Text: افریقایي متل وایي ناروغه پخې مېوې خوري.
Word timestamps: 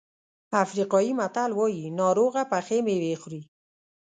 افریقایي 0.63 1.11
متل 1.19 1.51
وایي 1.55 1.85
ناروغه 1.99 2.43
پخې 2.51 2.77
مېوې 2.85 3.13
خوري. 3.21 3.41